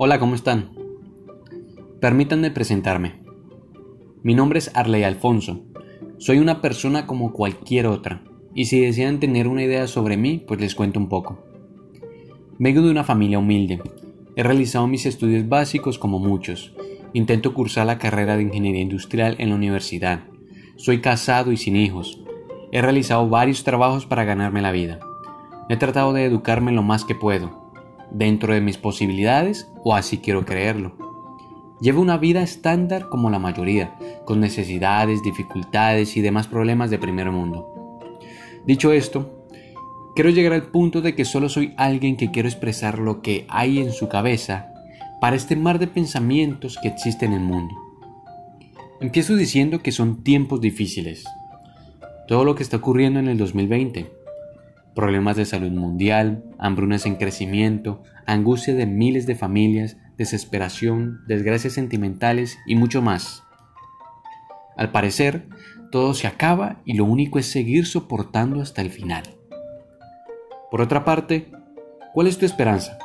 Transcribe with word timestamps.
Hola, 0.00 0.20
¿cómo 0.20 0.36
están? 0.36 0.70
Permítanme 2.00 2.52
presentarme. 2.52 3.14
Mi 4.22 4.32
nombre 4.32 4.60
es 4.60 4.70
Arley 4.76 5.02
Alfonso. 5.02 5.64
Soy 6.18 6.38
una 6.38 6.60
persona 6.60 7.04
como 7.04 7.32
cualquier 7.32 7.88
otra, 7.88 8.22
y 8.54 8.66
si 8.66 8.78
desean 8.78 9.18
tener 9.18 9.48
una 9.48 9.64
idea 9.64 9.88
sobre 9.88 10.16
mí, 10.16 10.38
pues 10.46 10.60
les 10.60 10.76
cuento 10.76 11.00
un 11.00 11.08
poco. 11.08 11.42
Vengo 12.60 12.80
de 12.82 12.92
una 12.92 13.02
familia 13.02 13.40
humilde. 13.40 13.82
He 14.36 14.44
realizado 14.44 14.86
mis 14.86 15.04
estudios 15.04 15.48
básicos 15.48 15.98
como 15.98 16.20
muchos. 16.20 16.72
Intento 17.12 17.52
cursar 17.52 17.86
la 17.86 17.98
carrera 17.98 18.36
de 18.36 18.44
ingeniería 18.44 18.82
industrial 18.82 19.34
en 19.40 19.48
la 19.48 19.56
universidad. 19.56 20.20
Soy 20.76 21.00
casado 21.00 21.50
y 21.50 21.56
sin 21.56 21.74
hijos. 21.74 22.22
He 22.70 22.80
realizado 22.82 23.28
varios 23.28 23.64
trabajos 23.64 24.06
para 24.06 24.22
ganarme 24.22 24.62
la 24.62 24.70
vida. 24.70 25.00
He 25.68 25.76
tratado 25.76 26.12
de 26.12 26.24
educarme 26.24 26.70
lo 26.70 26.84
más 26.84 27.04
que 27.04 27.16
puedo, 27.16 27.67
dentro 28.10 28.54
de 28.54 28.60
mis 28.60 28.78
posibilidades 28.78 29.70
o 29.84 29.94
así 29.94 30.18
quiero 30.18 30.44
creerlo. 30.44 30.96
Llevo 31.80 32.02
una 32.02 32.18
vida 32.18 32.42
estándar 32.42 33.08
como 33.08 33.30
la 33.30 33.38
mayoría, 33.38 33.96
con 34.24 34.40
necesidades, 34.40 35.22
dificultades 35.22 36.16
y 36.16 36.20
demás 36.20 36.48
problemas 36.48 36.90
de 36.90 36.98
primer 36.98 37.30
mundo. 37.30 38.00
Dicho 38.66 38.92
esto, 38.92 39.46
quiero 40.16 40.30
llegar 40.30 40.52
al 40.52 40.70
punto 40.70 41.00
de 41.00 41.14
que 41.14 41.24
solo 41.24 41.48
soy 41.48 41.74
alguien 41.76 42.16
que 42.16 42.32
quiero 42.32 42.48
expresar 42.48 42.98
lo 42.98 43.22
que 43.22 43.46
hay 43.48 43.78
en 43.78 43.92
su 43.92 44.08
cabeza 44.08 44.72
para 45.20 45.36
este 45.36 45.54
mar 45.54 45.78
de 45.78 45.86
pensamientos 45.86 46.78
que 46.82 46.88
existe 46.88 47.26
en 47.26 47.32
el 47.32 47.40
mundo. 47.40 47.74
Empiezo 49.00 49.36
diciendo 49.36 49.80
que 49.80 49.92
son 49.92 50.24
tiempos 50.24 50.60
difíciles. 50.60 51.24
Todo 52.26 52.44
lo 52.44 52.56
que 52.56 52.64
está 52.64 52.78
ocurriendo 52.78 53.20
en 53.20 53.28
el 53.28 53.38
2020, 53.38 54.10
problemas 54.98 55.36
de 55.36 55.44
salud 55.44 55.70
mundial, 55.70 56.42
hambrunas 56.58 57.06
en 57.06 57.14
crecimiento, 57.14 58.02
angustia 58.26 58.74
de 58.74 58.84
miles 58.84 59.28
de 59.28 59.36
familias, 59.36 59.96
desesperación, 60.16 61.20
desgracias 61.28 61.74
sentimentales 61.74 62.58
y 62.66 62.74
mucho 62.74 63.00
más. 63.00 63.44
Al 64.76 64.90
parecer, 64.90 65.46
todo 65.92 66.14
se 66.14 66.26
acaba 66.26 66.82
y 66.84 66.94
lo 66.94 67.04
único 67.04 67.38
es 67.38 67.46
seguir 67.46 67.86
soportando 67.86 68.60
hasta 68.60 68.82
el 68.82 68.90
final. 68.90 69.22
Por 70.68 70.80
otra 70.80 71.04
parte, 71.04 71.52
¿cuál 72.12 72.26
es 72.26 72.36
tu 72.36 72.44
esperanza? 72.44 72.98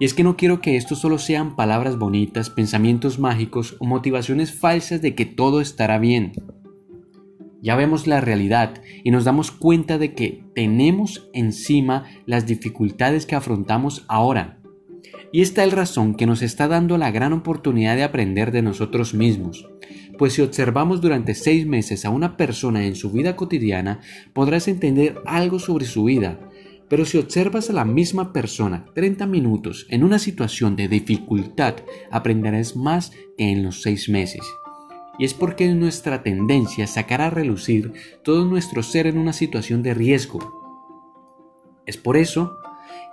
Y 0.00 0.04
es 0.04 0.14
que 0.14 0.24
no 0.24 0.36
quiero 0.36 0.60
que 0.60 0.76
esto 0.76 0.96
solo 0.96 1.18
sean 1.18 1.54
palabras 1.54 1.96
bonitas, 1.96 2.50
pensamientos 2.50 3.20
mágicos 3.20 3.76
o 3.78 3.84
motivaciones 3.84 4.52
falsas 4.52 5.00
de 5.00 5.14
que 5.14 5.26
todo 5.26 5.60
estará 5.60 6.00
bien. 6.00 6.32
Ya 7.62 7.76
vemos 7.76 8.08
la 8.08 8.20
realidad 8.20 8.82
y 9.04 9.12
nos 9.12 9.24
damos 9.24 9.52
cuenta 9.52 9.96
de 9.96 10.14
que 10.14 10.42
tenemos 10.52 11.30
encima 11.32 12.06
las 12.26 12.44
dificultades 12.44 13.24
que 13.24 13.36
afrontamos 13.36 14.04
ahora. 14.08 14.58
Y 15.32 15.42
esta 15.42 15.62
es 15.64 15.70
la 15.70 15.76
razón 15.76 16.16
que 16.16 16.26
nos 16.26 16.42
está 16.42 16.66
dando 16.66 16.98
la 16.98 17.12
gran 17.12 17.32
oportunidad 17.32 17.94
de 17.94 18.02
aprender 18.02 18.50
de 18.50 18.62
nosotros 18.62 19.14
mismos. 19.14 19.68
Pues 20.18 20.32
si 20.32 20.42
observamos 20.42 21.00
durante 21.00 21.34
seis 21.34 21.64
meses 21.64 22.04
a 22.04 22.10
una 22.10 22.36
persona 22.36 22.84
en 22.84 22.96
su 22.96 23.12
vida 23.12 23.36
cotidiana, 23.36 24.00
podrás 24.32 24.66
entender 24.66 25.20
algo 25.24 25.60
sobre 25.60 25.86
su 25.86 26.04
vida. 26.04 26.40
Pero 26.88 27.04
si 27.04 27.16
observas 27.16 27.70
a 27.70 27.74
la 27.74 27.84
misma 27.84 28.32
persona 28.32 28.86
30 28.94 29.24
minutos 29.26 29.86
en 29.88 30.02
una 30.02 30.18
situación 30.18 30.74
de 30.74 30.88
dificultad, 30.88 31.76
aprenderás 32.10 32.76
más 32.76 33.12
que 33.38 33.50
en 33.50 33.62
los 33.62 33.82
seis 33.82 34.08
meses 34.08 34.42
y 35.18 35.24
es 35.24 35.34
porque 35.34 35.68
es 35.68 35.74
nuestra 35.74 36.22
tendencia 36.22 36.86
sacar 36.86 37.20
a 37.20 37.30
relucir 37.30 37.92
todo 38.22 38.44
nuestro 38.44 38.82
ser 38.82 39.06
en 39.06 39.18
una 39.18 39.32
situación 39.32 39.82
de 39.82 39.94
riesgo. 39.94 40.40
Es 41.86 41.96
por 41.96 42.16
eso 42.16 42.56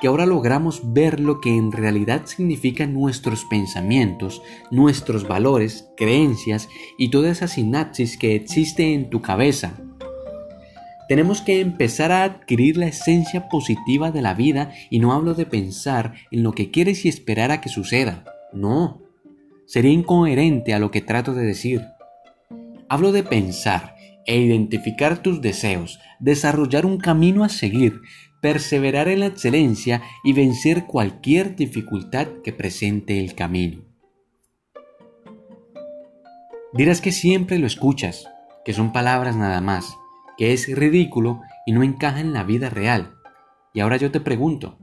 que 0.00 0.06
ahora 0.06 0.26
logramos 0.26 0.92
ver 0.92 1.18
lo 1.18 1.40
que 1.40 1.56
en 1.56 1.72
realidad 1.72 2.26
significan 2.26 2.94
nuestros 2.94 3.44
pensamientos, 3.44 4.42
nuestros 4.70 5.26
valores, 5.26 5.88
creencias 5.96 6.68
y 6.96 7.10
toda 7.10 7.30
esa 7.30 7.48
sinapsis 7.48 8.16
que 8.16 8.36
existe 8.36 8.94
en 8.94 9.10
tu 9.10 9.20
cabeza. 9.22 9.74
Tenemos 11.08 11.40
que 11.40 11.60
empezar 11.60 12.12
a 12.12 12.22
adquirir 12.22 12.76
la 12.76 12.86
esencia 12.86 13.48
positiva 13.48 14.10
de 14.10 14.22
la 14.22 14.34
vida 14.34 14.72
y 14.90 14.98
no 14.98 15.14
hablo 15.14 15.34
de 15.34 15.46
pensar 15.46 16.14
en 16.30 16.42
lo 16.42 16.52
que 16.52 16.70
quieres 16.70 17.04
y 17.04 17.08
esperar 17.08 17.50
a 17.50 17.60
que 17.60 17.70
suceda. 17.70 18.24
No, 18.52 19.00
sería 19.68 19.92
incoherente 19.92 20.72
a 20.72 20.78
lo 20.78 20.90
que 20.90 21.02
trato 21.02 21.34
de 21.34 21.44
decir. 21.44 21.86
Hablo 22.88 23.12
de 23.12 23.22
pensar 23.22 23.94
e 24.26 24.40
identificar 24.40 25.22
tus 25.22 25.42
deseos, 25.42 26.00
desarrollar 26.18 26.86
un 26.86 26.96
camino 26.96 27.44
a 27.44 27.50
seguir, 27.50 28.00
perseverar 28.40 29.08
en 29.08 29.20
la 29.20 29.26
excelencia 29.26 30.02
y 30.24 30.32
vencer 30.32 30.86
cualquier 30.86 31.54
dificultad 31.54 32.28
que 32.42 32.52
presente 32.52 33.20
el 33.20 33.34
camino. 33.34 33.84
Dirás 36.72 37.02
que 37.02 37.12
siempre 37.12 37.58
lo 37.58 37.66
escuchas, 37.66 38.26
que 38.64 38.72
son 38.72 38.92
palabras 38.92 39.36
nada 39.36 39.60
más, 39.60 39.96
que 40.38 40.54
es 40.54 40.74
ridículo 40.74 41.42
y 41.66 41.72
no 41.72 41.82
encaja 41.82 42.20
en 42.20 42.32
la 42.32 42.42
vida 42.42 42.70
real. 42.70 43.16
Y 43.74 43.80
ahora 43.80 43.98
yo 43.98 44.10
te 44.10 44.20
pregunto, 44.20 44.78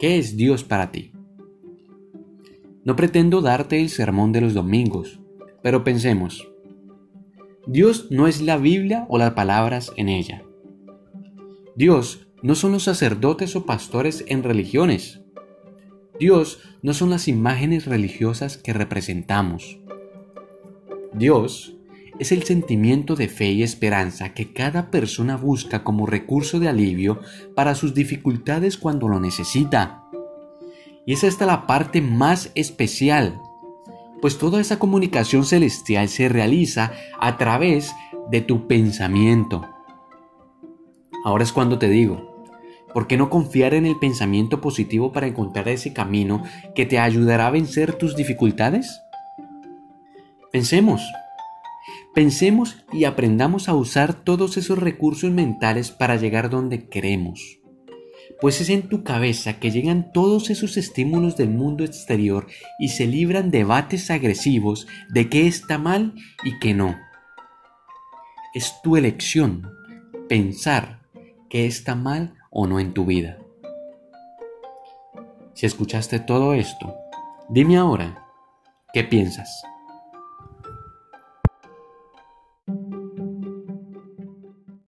¿qué 0.00 0.18
es 0.18 0.36
Dios 0.36 0.64
para 0.64 0.90
ti? 0.90 1.12
No 2.84 2.96
pretendo 2.96 3.40
darte 3.40 3.80
el 3.80 3.88
sermón 3.88 4.32
de 4.32 4.40
los 4.40 4.54
domingos, 4.54 5.20
pero 5.62 5.84
pensemos, 5.84 6.48
Dios 7.66 8.08
no 8.10 8.26
es 8.26 8.40
la 8.40 8.56
Biblia 8.56 9.06
o 9.08 9.18
las 9.18 9.32
palabras 9.34 9.92
en 9.96 10.08
ella. 10.08 10.42
Dios 11.76 12.26
no 12.42 12.56
son 12.56 12.72
los 12.72 12.82
sacerdotes 12.82 13.54
o 13.54 13.64
pastores 13.64 14.24
en 14.26 14.42
religiones. 14.42 15.20
Dios 16.18 16.60
no 16.82 16.92
son 16.92 17.10
las 17.10 17.28
imágenes 17.28 17.86
religiosas 17.86 18.56
que 18.56 18.72
representamos. 18.72 19.78
Dios 21.14 21.76
es 22.18 22.32
el 22.32 22.42
sentimiento 22.42 23.14
de 23.14 23.28
fe 23.28 23.52
y 23.52 23.62
esperanza 23.62 24.34
que 24.34 24.52
cada 24.52 24.90
persona 24.90 25.36
busca 25.36 25.84
como 25.84 26.06
recurso 26.06 26.58
de 26.60 26.68
alivio 26.68 27.20
para 27.54 27.74
sus 27.74 27.94
dificultades 27.94 28.76
cuando 28.76 29.08
lo 29.08 29.20
necesita. 29.20 30.01
Y 31.04 31.14
es 31.14 31.24
esta 31.24 31.46
la 31.46 31.66
parte 31.66 32.00
más 32.00 32.52
especial, 32.54 33.40
pues 34.20 34.38
toda 34.38 34.60
esa 34.60 34.78
comunicación 34.78 35.44
celestial 35.44 36.08
se 36.08 36.28
realiza 36.28 36.92
a 37.18 37.36
través 37.38 37.92
de 38.30 38.40
tu 38.40 38.68
pensamiento. 38.68 39.68
Ahora 41.24 41.42
es 41.42 41.52
cuando 41.52 41.78
te 41.78 41.88
digo, 41.88 42.46
¿por 42.94 43.08
qué 43.08 43.16
no 43.16 43.30
confiar 43.30 43.74
en 43.74 43.84
el 43.84 43.98
pensamiento 43.98 44.60
positivo 44.60 45.10
para 45.10 45.26
encontrar 45.26 45.68
ese 45.68 45.92
camino 45.92 46.44
que 46.74 46.86
te 46.86 47.00
ayudará 47.00 47.48
a 47.48 47.50
vencer 47.50 47.94
tus 47.94 48.14
dificultades? 48.14 49.00
Pensemos, 50.52 51.02
pensemos 52.14 52.84
y 52.92 53.04
aprendamos 53.04 53.68
a 53.68 53.74
usar 53.74 54.14
todos 54.14 54.56
esos 54.56 54.78
recursos 54.78 55.32
mentales 55.32 55.90
para 55.90 56.14
llegar 56.14 56.48
donde 56.48 56.88
queremos 56.88 57.61
pues 58.42 58.60
es 58.60 58.70
en 58.70 58.88
tu 58.88 59.04
cabeza 59.04 59.60
que 59.60 59.70
llegan 59.70 60.10
todos 60.10 60.50
esos 60.50 60.76
estímulos 60.76 61.36
del 61.36 61.48
mundo 61.48 61.84
exterior 61.84 62.48
y 62.76 62.88
se 62.88 63.06
libran 63.06 63.52
debates 63.52 64.10
agresivos 64.10 64.88
de 65.10 65.28
qué 65.28 65.46
está 65.46 65.78
mal 65.78 66.16
y 66.42 66.58
qué 66.58 66.74
no. 66.74 66.98
Es 68.52 68.82
tu 68.82 68.96
elección 68.96 69.72
pensar 70.28 70.98
qué 71.48 71.66
está 71.66 71.94
mal 71.94 72.34
o 72.50 72.66
no 72.66 72.80
en 72.80 72.92
tu 72.94 73.04
vida. 73.04 73.38
Si 75.54 75.64
escuchaste 75.64 76.18
todo 76.18 76.52
esto, 76.52 76.96
dime 77.48 77.76
ahora, 77.76 78.26
¿qué 78.92 79.04
piensas? 79.04 79.62